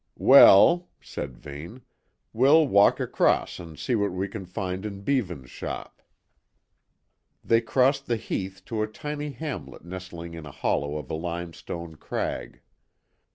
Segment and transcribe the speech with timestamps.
[0.17, 1.83] "Well," said Vane,
[2.33, 6.01] "we'll walk across and see what we can find in Beavan's shop."
[7.43, 11.97] They crossed the heath to a tiny hamlet nestling in a hollow of a limestone
[11.97, 12.61] crag.